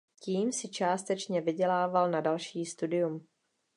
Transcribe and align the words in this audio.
Tím 0.23 0.51
si 0.51 0.69
částečně 0.69 1.41
vydělával 1.41 2.11
na 2.11 2.21
další 2.21 2.65
studium. 2.65 3.27